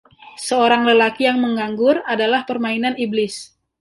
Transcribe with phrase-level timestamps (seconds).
[0.47, 3.35] Seorang lelaki yang menganggur adalah permainan iblis.